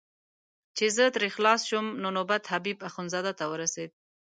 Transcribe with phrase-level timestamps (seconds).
[0.77, 3.91] چې زه ترې خلاص شوم نو نوبت حبیب اخندزاده ته ورسېد.